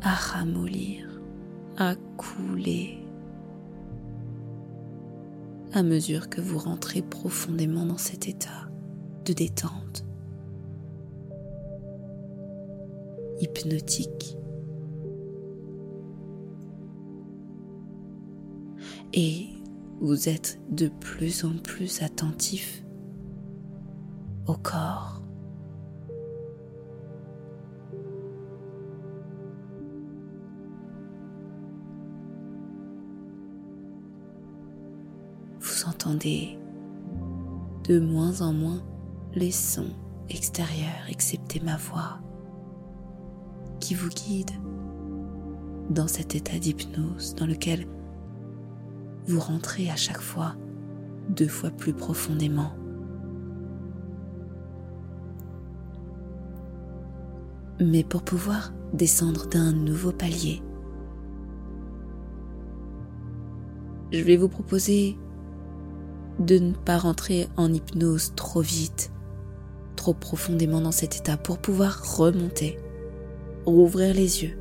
à 0.00 0.14
ramollir, 0.14 1.20
à 1.76 1.94
couler 2.16 3.04
à 5.74 5.82
mesure 5.82 6.28
que 6.28 6.40
vous 6.40 6.58
rentrez 6.58 7.02
profondément 7.02 7.84
dans 7.84 7.98
cet 7.98 8.28
état 8.28 8.68
de 9.24 9.32
détente. 9.32 10.04
Hypnotique. 13.40 14.36
Et 19.12 19.48
vous 20.00 20.28
êtes 20.28 20.58
de 20.70 20.88
plus 20.88 21.44
en 21.44 21.56
plus 21.56 22.02
attentif 22.02 22.84
au 24.46 24.54
corps. 24.54 25.22
Vous 35.60 35.88
entendez 35.88 36.58
de 37.88 37.98
moins 38.00 38.40
en 38.42 38.52
moins 38.52 38.82
les 39.34 39.50
sons 39.50 39.94
extérieurs 40.28 41.08
excepté 41.08 41.60
ma 41.60 41.76
voix 41.76 42.20
qui 43.84 43.94
vous 43.94 44.08
guide 44.08 44.50
dans 45.90 46.08
cet 46.08 46.34
état 46.34 46.58
d'hypnose 46.58 47.34
dans 47.34 47.44
lequel 47.44 47.86
vous 49.26 49.38
rentrez 49.38 49.90
à 49.90 49.96
chaque 49.96 50.22
fois 50.22 50.56
deux 51.28 51.48
fois 51.48 51.68
plus 51.68 51.92
profondément. 51.92 52.72
Mais 57.78 58.04
pour 58.04 58.22
pouvoir 58.22 58.72
descendre 58.94 59.48
d'un 59.48 59.72
nouveau 59.72 60.12
palier, 60.12 60.62
je 64.12 64.22
vais 64.22 64.38
vous 64.38 64.48
proposer 64.48 65.18
de 66.38 66.58
ne 66.58 66.72
pas 66.72 66.96
rentrer 66.96 67.48
en 67.58 67.70
hypnose 67.70 68.32
trop 68.34 68.62
vite, 68.62 69.12
trop 69.94 70.14
profondément 70.14 70.80
dans 70.80 70.90
cet 70.90 71.16
état 71.16 71.36
pour 71.36 71.58
pouvoir 71.58 72.16
remonter 72.16 72.78
rouvrir 73.66 74.14
les 74.14 74.42
yeux. 74.42 74.56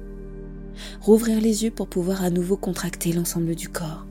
Rouvrir 1.02 1.40
les 1.40 1.64
yeux 1.64 1.72
pour 1.72 1.88
pouvoir 1.88 2.24
à 2.24 2.30
nouveau 2.30 2.58
contracter 2.58 3.14
l'ensemble 3.14 3.56
du 3.56 3.70
corps, 3.70 4.06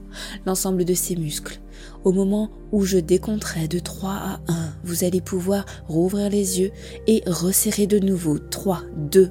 l'ensemble 0.47 0.85
de 0.85 0.95
ses 0.95 1.17
muscles. 1.17 1.61
Au 2.05 2.13
moment 2.13 2.51
où 2.71 2.85
je 2.85 2.99
décompterai 2.99 3.69
de 3.69 3.79
3 3.79 4.11
à 4.11 4.41
1, 4.49 4.75
vous 4.85 5.05
allez 5.05 5.21
pouvoir 5.21 5.65
rouvrir 5.89 6.31
les 6.31 6.61
yeux 6.61 6.71
et 7.07 7.23
resserrer 7.27 7.87
de 7.87 7.99
nouveau 7.99 8.39
3, 8.39 8.83
2, 9.11 9.31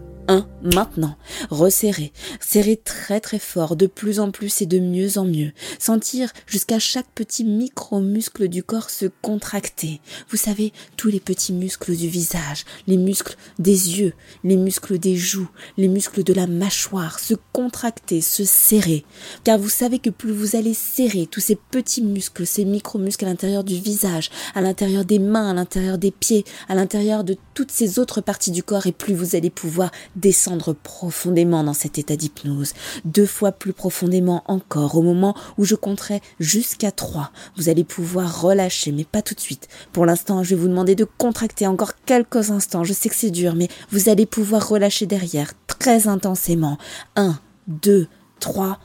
maintenant. 0.64 1.16
Resserrez, 1.50 2.12
serrez 2.40 2.78
très 2.78 3.20
très 3.20 3.40
fort, 3.40 3.76
de 3.76 3.88
plus 3.88 4.20
en 4.20 4.32
plus 4.32 4.62
et 4.62 4.66
de 4.66 4.80
mieux 4.80 5.18
en 5.18 5.26
mieux. 5.26 5.52
Sentir 5.80 6.32
jusqu'à 6.46 6.80
chaque 6.80 7.10
petit 7.14 7.44
micro-muscle 7.44 8.48
du 8.48 8.64
corps 8.64 8.90
se 8.90 9.06
contracter. 9.22 10.02
Vous 10.30 10.38
savez, 10.38 10.74
tous 10.98 11.10
les 11.10 11.20
petits 11.20 11.54
muscles 11.54 11.96
du 11.96 12.08
visage, 12.08 12.66
les 12.88 12.98
muscles 12.98 13.36
des 13.60 14.00
yeux, 14.00 14.14
les 14.44 14.58
muscles 14.58 14.98
des 15.00 15.16
joues, 15.16 15.50
les 15.78 15.88
muscles 15.88 16.24
de 16.24 16.34
la 16.34 16.48
mâchoire 16.48 17.20
se 17.20 17.34
contracter, 17.54 18.22
se 18.22 18.44
serrer. 18.44 19.06
Car 19.44 19.58
vous 19.58 19.70
savez 19.70 20.00
que 20.00 20.10
plus 20.10 20.32
vous 20.32 20.56
allez 20.56 20.74
serrer 20.74 21.28
tous 21.28 21.40
ces 21.40 21.56
petits 21.56 22.02
muscles, 22.02 22.46
ces 22.46 22.66
micro-muscles 22.66 23.26
à 23.26 23.30
l'intérieur 23.30 23.64
du 23.64 23.76
visage, 23.76 24.30
à 24.56 24.62
l'intérieur 24.62 25.06
des 25.06 25.20
mains, 25.20 25.52
à 25.52 25.54
l'intérieur 25.54 25.98
des 25.98 26.12
pieds, 26.12 26.46
à 26.70 26.76
l'intérieur 26.76 27.24
de 27.24 27.38
toutes 27.54 27.72
ces 27.72 28.00
autres 28.00 28.22
parties 28.22 28.52
du 28.52 28.64
corps, 28.64 28.88
et 28.88 28.92
plus 28.92 29.14
vous 29.14 29.36
allez 29.36 29.50
pouvoir 29.50 29.92
descendre 30.22 30.74
profondément 30.74 31.64
dans 31.64 31.74
cet 31.74 31.98
état 31.98 32.16
d'hypnose, 32.16 32.74
deux 33.04 33.26
fois 33.26 33.52
plus 33.52 33.74
profondément 33.74 34.44
encore 34.46 34.96
au 34.96 35.02
moment 35.02 35.36
où 35.58 35.66
je 35.66 35.76
compterai 35.76 36.22
jusqu'à 36.40 36.92
trois. 36.92 37.32
Vous 37.58 37.70
allez 37.70 37.84
pouvoir 37.84 38.42
relâcher, 38.42 38.92
mais 38.92 39.04
pas 39.04 39.22
tout 39.22 39.36
de 39.36 39.40
suite. 39.40 39.68
Pour 39.92 40.06
l'instant, 40.06 40.44
je 40.44 40.56
vais 40.56 40.62
vous 40.62 40.68
demander 40.68 40.96
de 40.96 41.06
contracter 41.06 41.68
encore 41.68 41.94
quelques 42.06 42.52
instants. 42.52 42.84
Je 42.84 42.94
sais 42.94 43.10
que 43.10 43.16
c'est 43.16 43.32
dur, 43.32 43.56
mais 43.56 43.68
vous 43.90 44.10
allez 44.10 44.26
pouvoir 44.26 44.68
relâcher 44.70 45.06
derrière 45.06 45.54
très 45.68 46.08
intensément. 46.08 46.78
Un, 47.16 47.40
deux, 47.68 48.08
trois. 48.40 48.80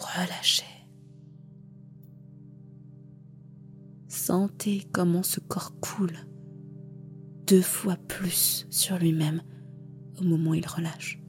Relâchez. 0.00 0.64
Sentez 4.08 4.86
comment 4.92 5.22
ce 5.22 5.40
corps 5.40 5.72
coule 5.80 6.16
deux 7.46 7.62
fois 7.62 7.96
plus 8.08 8.66
sur 8.70 8.98
lui-même 8.98 9.42
au 10.20 10.24
moment 10.24 10.50
où 10.50 10.54
il 10.54 10.66
relâche. 10.66 11.20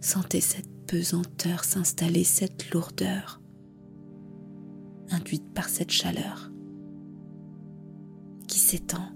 Sentez 0.00 0.40
cette 0.40 0.68
pesanteur 0.86 1.64
s'installer, 1.64 2.24
cette 2.24 2.70
lourdeur 2.70 3.40
induite 5.10 5.52
par 5.54 5.68
cette 5.68 5.90
chaleur 5.90 6.50
qui 8.48 8.58
s'étend. 8.58 9.08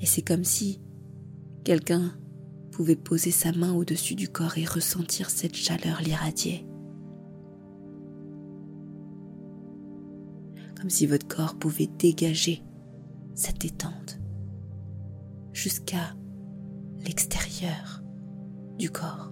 Et 0.00 0.06
c'est 0.06 0.22
comme 0.22 0.44
si 0.44 0.80
quelqu'un 1.64 2.12
pouvait 2.72 2.96
poser 2.96 3.30
sa 3.30 3.52
main 3.52 3.72
au-dessus 3.72 4.14
du 4.14 4.28
corps 4.28 4.58
et 4.58 4.64
ressentir 4.64 5.30
cette 5.30 5.56
chaleur 5.56 6.00
l'irradier. 6.02 6.66
Comme 10.80 10.90
si 10.90 11.06
votre 11.06 11.28
corps 11.28 11.56
pouvait 11.56 11.90
dégager 11.98 12.64
cette 13.34 13.60
détente 13.60 14.18
jusqu'à 15.52 16.14
l'extérieur 17.04 18.02
du 18.78 18.90
corps. 18.90 19.30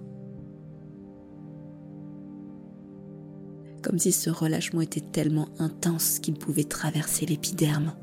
Comme 3.81 3.97
si 3.97 4.11
ce 4.11 4.29
relâchement 4.29 4.81
était 4.81 5.01
tellement 5.01 5.47
intense 5.57 6.19
qu'il 6.19 6.35
pouvait 6.35 6.65
traverser 6.65 7.25
l'épiderme 7.25 7.95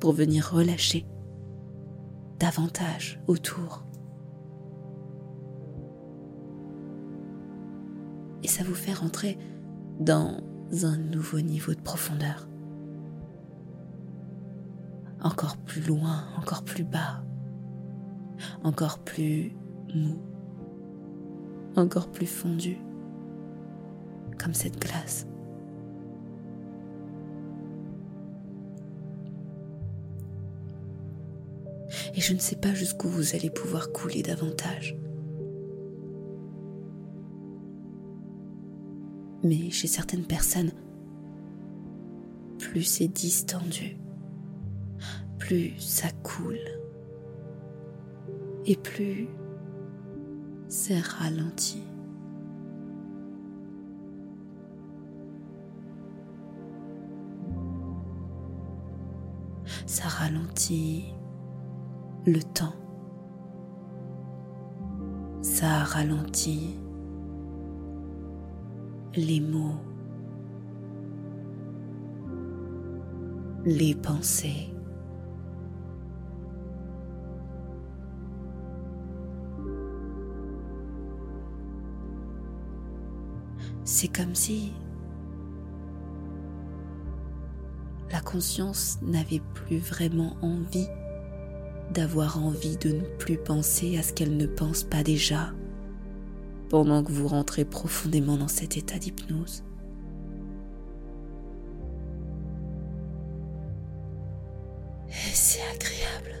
pour 0.00 0.12
venir 0.12 0.50
relâcher 0.52 1.04
davantage 2.38 3.20
autour. 3.26 3.84
Et 8.42 8.48
ça 8.48 8.62
vous 8.64 8.74
fait 8.74 8.92
rentrer 8.94 9.36
dans 10.00 10.45
un 10.82 10.96
nouveau 10.96 11.40
niveau 11.40 11.74
de 11.74 11.80
profondeur. 11.80 12.48
Encore 15.22 15.56
plus 15.56 15.82
loin, 15.82 16.24
encore 16.38 16.64
plus 16.64 16.84
bas, 16.84 17.24
encore 18.62 18.98
plus 18.98 19.52
mou, 19.94 20.18
encore 21.76 22.10
plus 22.10 22.26
fondu, 22.26 22.78
comme 24.38 24.54
cette 24.54 24.78
glace. 24.78 25.26
Et 32.14 32.20
je 32.20 32.32
ne 32.32 32.38
sais 32.38 32.56
pas 32.56 32.74
jusqu'où 32.74 33.08
vous 33.08 33.34
allez 33.34 33.50
pouvoir 33.50 33.92
couler 33.92 34.22
davantage. 34.22 34.96
Mais 39.46 39.70
chez 39.70 39.86
certaines 39.86 40.24
personnes, 40.24 40.72
plus 42.58 42.82
c'est 42.82 43.06
distendu, 43.06 43.96
plus 45.38 45.78
ça 45.78 46.08
coule, 46.24 46.58
et 48.64 48.76
plus 48.76 49.28
c'est 50.68 50.98
ralenti. 50.98 51.82
Ça 59.86 60.08
ralentit 60.08 61.14
le 62.26 62.40
temps. 62.42 62.74
Ça 65.42 65.84
ralentit 65.84 66.76
les 69.16 69.40
mots, 69.40 69.80
les 73.64 73.94
pensées. 73.94 74.70
C'est 83.84 84.08
comme 84.08 84.34
si 84.34 84.72
la 88.10 88.20
conscience 88.20 88.98
n'avait 89.02 89.40
plus 89.54 89.78
vraiment 89.78 90.36
envie 90.42 90.88
d'avoir 91.92 92.42
envie 92.42 92.76
de 92.76 92.90
ne 92.90 93.16
plus 93.18 93.38
penser 93.38 93.96
à 93.96 94.02
ce 94.02 94.12
qu'elle 94.12 94.36
ne 94.36 94.46
pense 94.46 94.82
pas 94.82 95.02
déjà 95.02 95.52
pendant 96.68 97.02
que 97.02 97.12
vous 97.12 97.28
rentrez 97.28 97.64
profondément 97.64 98.36
dans 98.36 98.48
cet 98.48 98.76
état 98.76 98.98
d'hypnose. 98.98 99.64
C'est 105.32 105.60
agréable. 105.74 106.32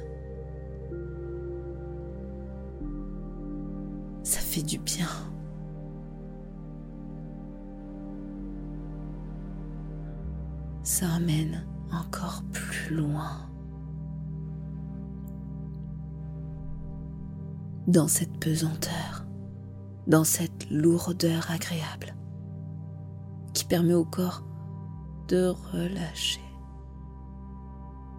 Ça 4.22 4.40
fait 4.40 4.62
du 4.62 4.78
bien. 4.78 5.08
Ça 10.82 11.06
amène 11.14 11.66
encore 11.92 12.42
plus 12.52 12.96
loin. 12.96 13.48
Dans 17.86 18.08
cette 18.08 18.38
pesanteur 18.40 19.15
dans 20.06 20.24
cette 20.24 20.70
lourdeur 20.70 21.50
agréable 21.50 22.14
qui 23.54 23.64
permet 23.64 23.94
au 23.94 24.04
corps 24.04 24.44
de 25.28 25.48
relâcher, 25.72 26.40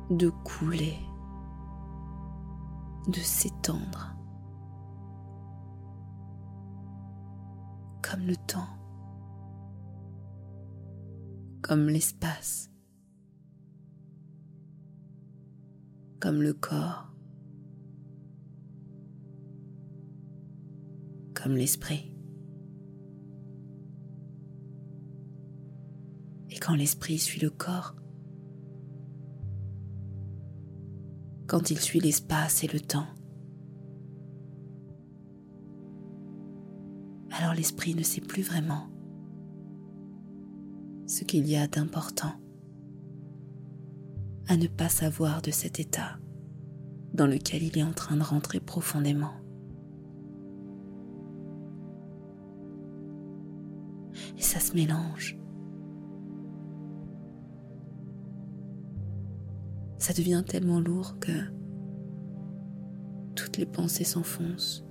de 0.09 0.29
couler, 0.29 0.97
de 3.07 3.19
s'étendre, 3.19 4.15
comme 8.01 8.25
le 8.25 8.35
temps, 8.35 8.67
comme 11.61 11.87
l'espace, 11.87 12.69
comme 16.19 16.41
le 16.41 16.53
corps. 16.53 17.13
L'esprit. 21.55 22.11
Et 26.49 26.59
quand 26.59 26.75
l'esprit 26.75 27.19
suit 27.19 27.39
le 27.39 27.49
corps, 27.49 27.95
quand 31.47 31.71
il 31.71 31.79
suit 31.79 31.99
l'espace 31.99 32.63
et 32.63 32.67
le 32.67 32.79
temps, 32.79 33.07
alors 37.31 37.53
l'esprit 37.53 37.95
ne 37.95 38.03
sait 38.03 38.21
plus 38.21 38.41
vraiment 38.41 38.89
ce 41.05 41.23
qu'il 41.23 41.47
y 41.47 41.55
a 41.55 41.67
d'important 41.67 42.33
à 44.47 44.57
ne 44.57 44.67
pas 44.67 44.89
savoir 44.89 45.41
de 45.41 45.51
cet 45.51 45.79
état 45.79 46.17
dans 47.13 47.27
lequel 47.27 47.63
il 47.63 47.77
est 47.77 47.83
en 47.83 47.93
train 47.93 48.17
de 48.17 48.23
rentrer 48.23 48.59
profondément. 48.59 49.33
Se 54.67 54.73
mélange. 54.73 55.37
Ça 59.97 60.13
devient 60.13 60.43
tellement 60.47 60.79
lourd 60.79 61.17
que 61.19 61.31
toutes 63.35 63.57
les 63.57 63.65
pensées 63.65 64.03
s'enfoncent. 64.03 64.83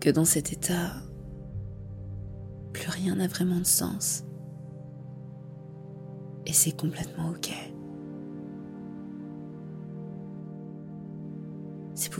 Que 0.00 0.10
dans 0.10 0.24
cet 0.24 0.52
état, 0.52 0.92
plus 2.72 2.88
rien 2.88 3.16
n'a 3.16 3.26
vraiment 3.28 3.58
de 3.58 3.66
sens. 3.66 4.24
Et 6.46 6.52
c'est 6.52 6.76
complètement 6.76 7.30
ok. 7.30 7.52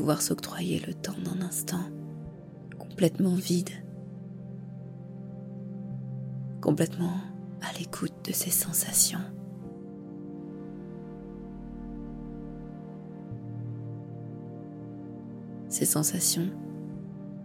Pouvoir 0.01 0.23
s'octroyer 0.23 0.81
le 0.87 0.95
temps 0.95 1.13
d'un 1.23 1.45
instant 1.45 1.85
complètement 2.79 3.35
vide, 3.35 3.69
complètement 6.63 7.19
à 7.61 7.79
l'écoute 7.79 8.15
de 8.25 8.33
ses 8.33 8.49
sensations. 8.49 9.21
Ces 15.69 15.85
sensations 15.85 16.49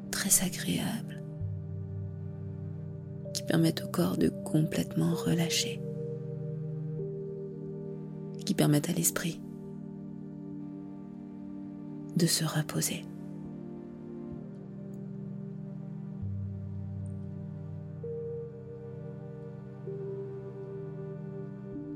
très 0.09 0.45
agréables 0.45 1.21
qui 3.33 3.43
permettent 3.43 3.83
au 3.83 3.89
corps 3.89 4.15
de 4.15 4.29
complètement 4.29 5.13
relâcher, 5.13 5.81
qui 8.45 8.53
permettent 8.53 8.89
à 8.89 8.93
l'esprit 8.93 9.41
de 12.15 12.25
se 12.25 12.43
reposer. 12.43 13.05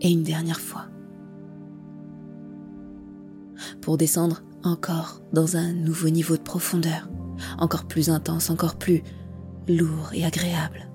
Et 0.02 0.12
une 0.12 0.24
dernière 0.24 0.62
fois, 0.62 0.86
pour 3.82 3.98
descendre 3.98 4.44
encore 4.64 5.22
dans 5.34 5.58
un 5.58 5.74
nouveau 5.74 6.10
niveau 6.10 6.38
de 6.38 6.42
profondeur, 6.42 7.10
encore 7.58 7.86
plus 7.86 8.10
intense, 8.10 8.50
encore 8.50 8.76
plus 8.76 9.04
lourd 9.68 10.12
et 10.14 10.26
agréable. 10.26 10.90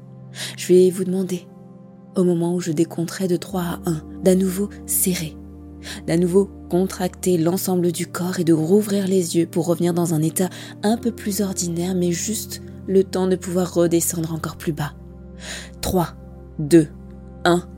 Je 0.56 0.68
vais 0.68 0.90
vous 0.90 1.04
demander, 1.04 1.46
au 2.16 2.24
moment 2.24 2.54
où 2.54 2.60
je 2.60 2.72
décompterai 2.72 3.28
de 3.28 3.36
3 3.36 3.62
à 3.62 3.80
1, 3.86 4.02
d'à 4.22 4.34
nouveau 4.34 4.68
serrer, 4.86 5.36
d'à 6.06 6.16
nouveau 6.16 6.50
contracter 6.68 7.38
l'ensemble 7.38 7.92
du 7.92 8.06
corps 8.06 8.40
et 8.40 8.44
de 8.44 8.52
rouvrir 8.52 9.06
les 9.06 9.36
yeux 9.36 9.46
pour 9.46 9.66
revenir 9.66 9.94
dans 9.94 10.14
un 10.14 10.22
état 10.22 10.48
un 10.82 10.96
peu 10.96 11.12
plus 11.12 11.40
ordinaire, 11.40 11.94
mais 11.94 12.12
juste 12.12 12.62
le 12.86 13.04
temps 13.04 13.26
de 13.26 13.36
pouvoir 13.36 13.74
redescendre 13.74 14.32
encore 14.32 14.56
plus 14.56 14.72
bas. 14.72 14.94
3, 15.80 16.08
2, 16.58 16.88
1. 17.44 17.68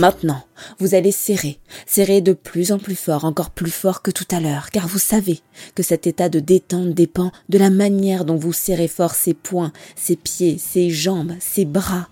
Maintenant, 0.00 0.42
vous 0.78 0.94
allez 0.94 1.12
serrer, 1.12 1.58
serrer 1.86 2.22
de 2.22 2.32
plus 2.32 2.72
en 2.72 2.78
plus 2.78 2.96
fort, 2.96 3.26
encore 3.26 3.50
plus 3.50 3.70
fort 3.70 4.00
que 4.00 4.10
tout 4.10 4.26
à 4.30 4.40
l'heure, 4.40 4.70
car 4.70 4.88
vous 4.88 4.98
savez 4.98 5.40
que 5.74 5.82
cet 5.82 6.06
état 6.06 6.30
de 6.30 6.40
détente 6.40 6.94
dépend 6.94 7.30
de 7.50 7.58
la 7.58 7.68
manière 7.68 8.24
dont 8.24 8.36
vous 8.36 8.54
serrez 8.54 8.88
fort 8.88 9.14
ses 9.14 9.34
poings, 9.34 9.72
ses 9.94 10.16
pieds, 10.16 10.56
ses 10.56 10.88
jambes, 10.88 11.34
ses 11.40 11.66
bras, 11.66 12.08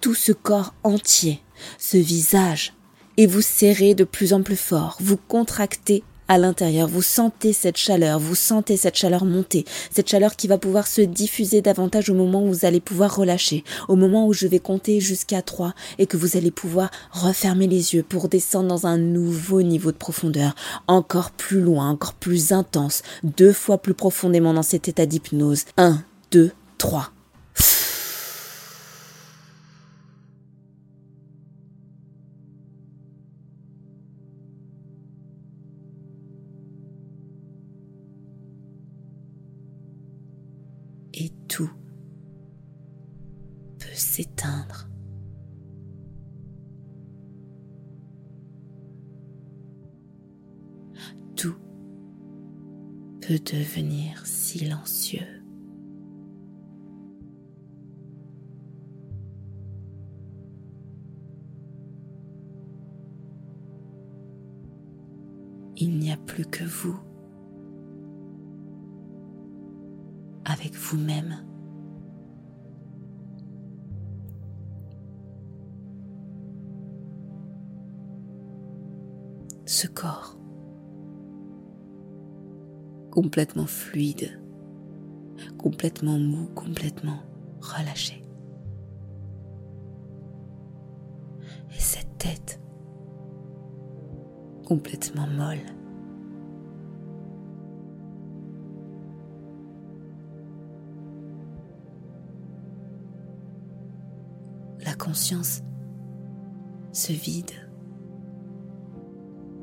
tout 0.00 0.14
ce 0.14 0.32
corps 0.32 0.72
entier, 0.84 1.42
ce 1.76 1.98
visage, 1.98 2.72
et 3.18 3.26
vous 3.26 3.42
serrez 3.42 3.94
de 3.94 4.04
plus 4.04 4.32
en 4.32 4.42
plus 4.42 4.56
fort, 4.56 4.96
vous 5.00 5.18
contractez 5.18 6.02
à 6.28 6.38
l'intérieur, 6.38 6.88
vous 6.88 7.02
sentez 7.02 7.52
cette 7.52 7.78
chaleur, 7.78 8.18
vous 8.20 8.34
sentez 8.34 8.76
cette 8.76 8.96
chaleur 8.96 9.24
monter, 9.24 9.64
cette 9.90 10.08
chaleur 10.08 10.36
qui 10.36 10.46
va 10.46 10.58
pouvoir 10.58 10.86
se 10.86 11.00
diffuser 11.00 11.62
davantage 11.62 12.10
au 12.10 12.14
moment 12.14 12.44
où 12.44 12.52
vous 12.52 12.66
allez 12.66 12.80
pouvoir 12.80 13.16
relâcher, 13.16 13.64
au 13.88 13.96
moment 13.96 14.26
où 14.26 14.34
je 14.34 14.46
vais 14.46 14.58
compter 14.58 15.00
jusqu'à 15.00 15.42
3 15.42 15.74
et 15.98 16.06
que 16.06 16.18
vous 16.18 16.36
allez 16.36 16.50
pouvoir 16.50 16.90
refermer 17.12 17.66
les 17.66 17.94
yeux 17.94 18.02
pour 18.02 18.28
descendre 18.28 18.68
dans 18.68 18.86
un 18.86 18.98
nouveau 18.98 19.62
niveau 19.62 19.90
de 19.90 19.96
profondeur, 19.96 20.54
encore 20.86 21.30
plus 21.30 21.62
loin, 21.62 21.88
encore 21.90 22.14
plus 22.14 22.52
intense, 22.52 23.02
deux 23.24 23.52
fois 23.52 23.78
plus 23.78 23.94
profondément 23.94 24.52
dans 24.52 24.62
cet 24.62 24.86
état 24.86 25.06
d'hypnose. 25.06 25.64
1, 25.78 26.02
2, 26.30 26.52
3. 26.76 27.10
Devenir 53.38 54.24
silencieux. 54.26 55.26
Il 65.76 65.98
n'y 65.98 66.12
a 66.12 66.16
plus 66.16 66.44
que 66.44 66.64
vous. 66.64 66.98
avec 70.48 70.74
vous-même. 70.74 71.44
Ce 79.66 79.86
corps 79.86 80.38
complètement 83.20 83.66
fluide, 83.66 84.40
complètement 85.58 86.20
mou, 86.20 86.46
complètement 86.54 87.18
relâché. 87.60 88.22
Et 91.74 91.80
cette 91.80 92.16
tête 92.16 92.60
complètement 94.64 95.26
molle. 95.26 95.58
conscience 104.98 105.62
se 106.92 107.12
vide 107.12 107.52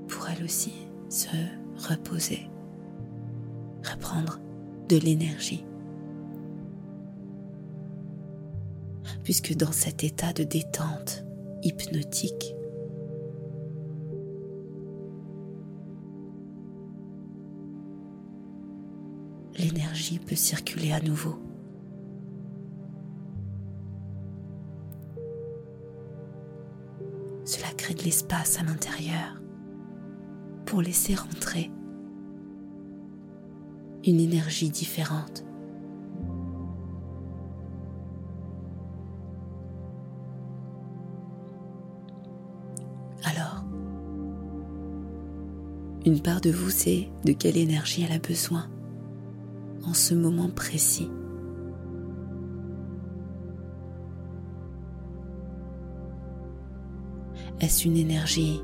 pour 0.07 0.27
elle 0.29 0.43
aussi 0.45 0.73
se 1.09 1.27
reposer, 1.89 2.49
reprendre 3.95 4.39
de 4.89 4.97
l'énergie. 4.97 5.65
Puisque 9.23 9.55
dans 9.55 9.71
cet 9.71 10.03
état 10.03 10.33
de 10.33 10.43
détente 10.43 11.25
hypnotique, 11.63 12.55
l'énergie 19.57 20.19
peut 20.19 20.35
circuler 20.35 20.91
à 20.91 20.99
nouveau. 21.01 21.39
de 27.93 28.03
l'espace 28.03 28.59
à 28.59 28.63
l'intérieur 28.63 29.41
pour 30.65 30.81
laisser 30.81 31.13
rentrer 31.13 31.69
une 34.05 34.19
énergie 34.19 34.69
différente. 34.69 35.43
Alors, 43.23 43.65
une 46.05 46.21
part 46.21 46.41
de 46.41 46.51
vous 46.51 46.69
sait 46.69 47.09
de 47.25 47.33
quelle 47.33 47.57
énergie 47.57 48.03
elle 48.03 48.15
a 48.15 48.19
besoin 48.19 48.69
en 49.83 49.93
ce 49.93 50.13
moment 50.13 50.49
précis. 50.49 51.09
Est-ce 57.59 57.87
une 57.87 57.97
énergie 57.97 58.61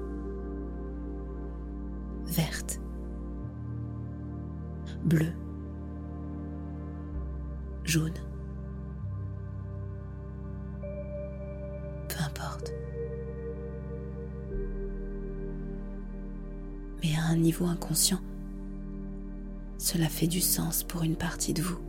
bleu, 5.12 5.34
jaune. 7.84 8.14
Peu 12.08 12.24
importe. 12.24 12.72
Mais 17.04 17.16
à 17.18 17.30
un 17.30 17.36
niveau 17.36 17.66
inconscient, 17.66 18.22
cela 19.78 20.08
fait 20.08 20.28
du 20.28 20.40
sens 20.40 20.84
pour 20.84 21.04
une 21.04 21.18
partie 21.18 21.54
de 21.54 21.62
vous. 21.62 21.80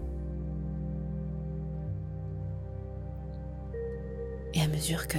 Et 4.55 4.63
à 4.63 4.69
mesure 4.69 5.07
que 5.07 5.19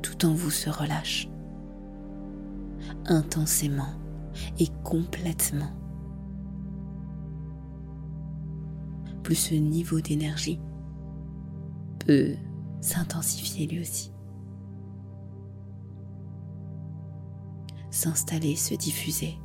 tout 0.00 0.26
en 0.26 0.32
vous 0.32 0.50
se 0.50 0.70
relâche, 0.70 1.28
intensément 3.08 3.94
et 4.58 4.68
complètement, 4.84 5.72
plus 9.22 9.34
ce 9.34 9.54
niveau 9.54 10.00
d'énergie 10.00 10.60
peut 12.06 12.34
s'intensifier 12.80 13.66
lui 13.66 13.80
aussi. 13.80 14.12
S'installer, 17.90 18.54
se 18.54 18.74
diffuser. 18.74 19.38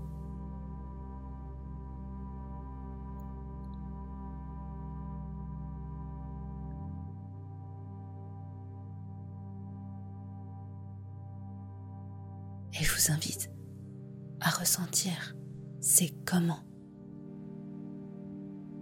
Comment 16.34 16.64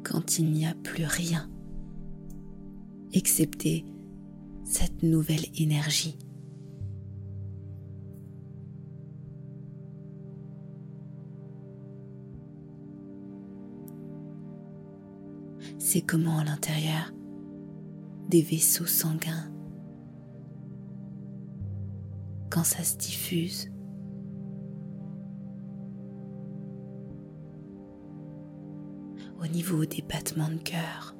quand 0.03 0.39
il 0.39 0.51
n'y 0.51 0.65
a 0.65 0.73
plus 0.73 1.03
rien 1.05 1.49
excepté 3.11 3.85
cette 4.63 5.03
nouvelle 5.03 5.45
énergie. 5.55 6.17
C'est 15.77 16.01
comment 16.01 16.39
à 16.39 16.45
l'intérieur 16.45 17.11
des 18.29 18.41
vaisseaux 18.41 18.85
sanguins, 18.85 19.51
quand 22.49 22.63
ça 22.63 22.81
se 22.83 22.95
diffuse, 22.95 23.69
au 29.41 29.47
niveau 29.47 29.85
des 29.85 30.03
battements 30.03 30.49
de 30.49 30.57
cœur, 30.57 31.15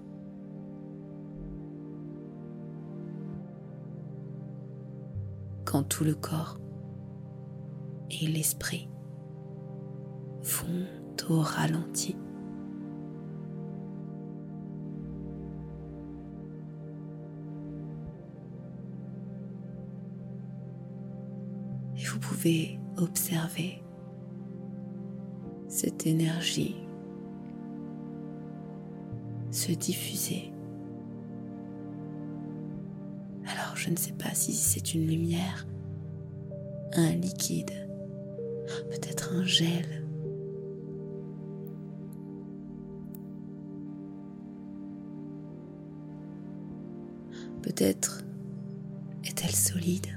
quand 5.66 5.84
tout 5.84 6.04
le 6.04 6.14
corps 6.14 6.60
et 8.12 8.28
l'esprit 8.28 8.90
vont 10.44 10.86
au 11.30 11.40
ralenti. 11.40 12.16
Vous 21.96 22.20
pouvez 22.20 22.80
observer 22.98 23.84
cette 25.68 26.06
énergie 26.06 26.76
se 29.52 29.72
diffuser 29.72 30.52
je 33.82 33.90
ne 33.90 33.96
sais 33.96 34.14
pas 34.14 34.32
si 34.36 34.54
c'est 34.54 34.94
une 34.94 35.08
lumière, 35.08 35.66
un 36.94 37.14
liquide, 37.14 37.72
peut-être 38.92 39.34
un 39.34 39.44
gel. 39.44 40.06
Peut-être 47.64 48.24
est-elle 49.24 49.56
solide, 49.56 50.08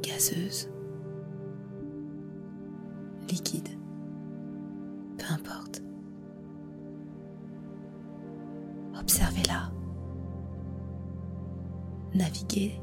gazeuse, 0.00 0.68
liquide, 3.28 3.68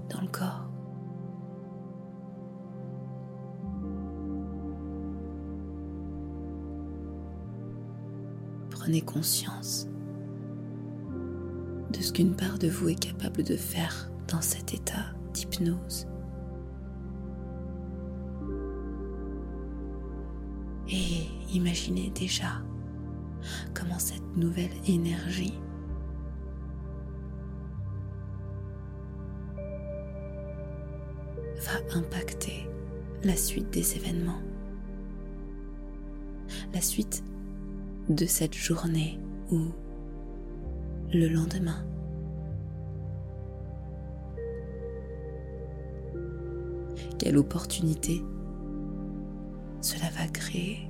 dans 0.10 0.22
le 0.22 0.28
corps. 0.28 0.70
Prenez 8.70 9.02
conscience 9.02 9.88
de 11.92 12.00
ce 12.00 12.14
qu'une 12.14 12.36
part 12.36 12.60
de 12.60 12.70
vous 12.70 12.90
est 12.90 13.00
capable 13.00 13.44
de 13.44 13.56
faire 13.56 14.10
dans 14.28 14.42
cet 14.42 14.74
état 14.74 15.14
d'hypnose. 15.34 16.08
Et 20.88 21.28
imaginez 21.54 22.12
déjà 22.12 22.62
comment 23.74 24.00
cette 24.00 24.38
nouvelle 24.38 24.72
énergie 24.88 25.60
impacter 31.94 32.68
la 33.24 33.36
suite 33.36 33.70
des 33.72 33.96
événements, 33.96 34.42
la 36.74 36.82
suite 36.82 37.24
de 38.10 38.26
cette 38.26 38.56
journée 38.56 39.20
ou 39.52 39.68
le 41.14 41.28
lendemain. 41.28 41.86
Quelle 47.18 47.38
opportunité 47.38 48.22
cela 49.82 50.10
va 50.18 50.28
créer 50.28 50.89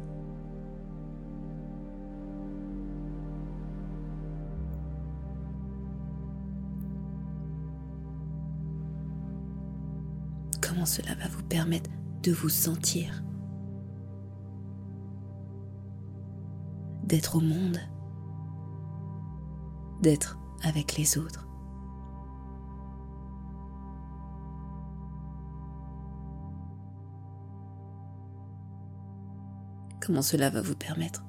cela 10.90 11.14
va 11.16 11.28
vous 11.28 11.44
permettre 11.44 11.90
de 12.24 12.32
vous 12.32 12.50
sentir, 12.50 13.24
d'être 17.04 17.36
au 17.36 17.42
monde, 17.42 17.78
d'être 20.02 20.40
avec 20.64 20.98
les 20.98 21.18
autres. 21.18 21.48
Comment 30.02 30.24
cela 30.24 30.50
va 30.50 30.64
vous 30.64 30.76
permettre 30.76 31.24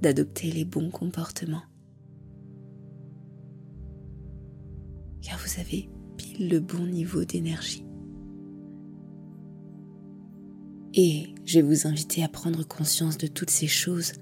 d'adopter 0.00 0.52
les 0.52 0.64
bons 0.64 0.90
comportements? 0.90 1.64
Car 5.22 5.36
vous 5.38 5.60
avez 5.60 5.90
le 6.38 6.60
bon 6.60 6.86
niveau 6.86 7.24
d'énergie. 7.24 7.84
Et 10.94 11.34
je 11.44 11.60
vais 11.60 11.66
vous 11.66 11.86
inviter 11.86 12.22
à 12.22 12.28
prendre 12.28 12.66
conscience 12.66 13.18
de 13.18 13.26
toutes 13.26 13.50
ces 13.50 13.66
choses 13.66 14.12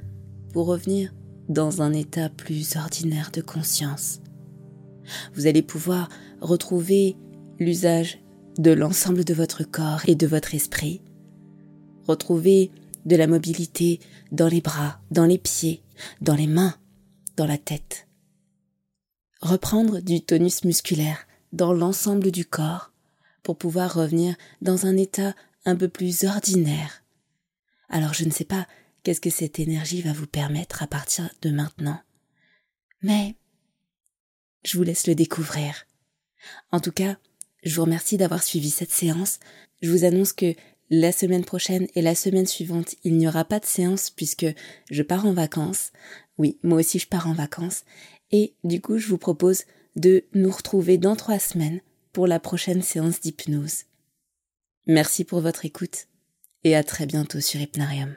pour 0.52 0.66
revenir 0.66 1.12
dans 1.48 1.82
un 1.82 1.92
état 1.92 2.28
plus 2.28 2.76
ordinaire 2.76 3.30
de 3.32 3.40
conscience. 3.40 4.20
Vous 5.34 5.46
allez 5.46 5.62
pouvoir 5.62 6.08
retrouver 6.40 7.16
l'usage 7.58 8.18
de 8.58 8.72
l'ensemble 8.72 9.24
de 9.24 9.34
votre 9.34 9.64
corps 9.64 10.02
et 10.08 10.14
de 10.14 10.26
votre 10.26 10.54
esprit, 10.54 11.02
retrouver 12.06 12.70
de 13.04 13.16
la 13.16 13.26
mobilité 13.26 14.00
dans 14.32 14.48
les 14.48 14.60
bras, 14.60 15.00
dans 15.10 15.26
les 15.26 15.38
pieds, 15.38 15.82
dans 16.20 16.34
les 16.34 16.46
mains, 16.46 16.74
dans 17.36 17.46
la 17.46 17.58
tête, 17.58 18.08
reprendre 19.40 20.00
du 20.00 20.22
tonus 20.22 20.64
musculaire 20.64 21.25
dans 21.52 21.72
l'ensemble 21.72 22.30
du 22.30 22.44
corps 22.44 22.92
pour 23.42 23.56
pouvoir 23.56 23.94
revenir 23.94 24.36
dans 24.60 24.86
un 24.86 24.96
état 24.96 25.34
un 25.64 25.76
peu 25.76 25.88
plus 25.88 26.24
ordinaire. 26.24 27.02
Alors 27.88 28.14
je 28.14 28.24
ne 28.24 28.30
sais 28.30 28.44
pas 28.44 28.66
qu'est-ce 29.02 29.20
que 29.20 29.30
cette 29.30 29.58
énergie 29.58 30.02
va 30.02 30.12
vous 30.12 30.26
permettre 30.26 30.82
à 30.82 30.86
partir 30.86 31.30
de 31.42 31.50
maintenant. 31.50 32.00
Mais 33.02 33.36
je 34.64 34.76
vous 34.76 34.82
laisse 34.82 35.06
le 35.06 35.14
découvrir. 35.14 35.86
En 36.72 36.80
tout 36.80 36.92
cas, 36.92 37.16
je 37.62 37.74
vous 37.76 37.82
remercie 37.82 38.16
d'avoir 38.16 38.42
suivi 38.42 38.70
cette 38.70 38.90
séance. 38.90 39.38
Je 39.82 39.90
vous 39.90 40.04
annonce 40.04 40.32
que 40.32 40.54
la 40.90 41.12
semaine 41.12 41.44
prochaine 41.44 41.86
et 41.94 42.02
la 42.02 42.14
semaine 42.14 42.46
suivante, 42.46 42.94
il 43.02 43.16
n'y 43.16 43.26
aura 43.28 43.44
pas 43.44 43.60
de 43.60 43.64
séance 43.64 44.10
puisque 44.10 44.46
je 44.90 45.02
pars 45.02 45.26
en 45.26 45.32
vacances. 45.32 45.92
Oui, 46.38 46.58
moi 46.62 46.78
aussi 46.78 46.98
je 46.98 47.08
pars 47.08 47.28
en 47.28 47.32
vacances. 47.32 47.84
Et 48.30 48.54
du 48.64 48.80
coup, 48.80 48.98
je 48.98 49.08
vous 49.08 49.18
propose 49.18 49.64
de 49.96 50.24
nous 50.34 50.50
retrouver 50.50 50.98
dans 50.98 51.16
trois 51.16 51.38
semaines 51.38 51.80
pour 52.12 52.26
la 52.26 52.38
prochaine 52.38 52.82
séance 52.82 53.20
d'hypnose. 53.20 53.84
Merci 54.86 55.24
pour 55.24 55.40
votre 55.40 55.64
écoute 55.64 56.06
et 56.64 56.76
à 56.76 56.84
très 56.84 57.06
bientôt 57.06 57.40
sur 57.40 57.60
Hypnarium. 57.60 58.16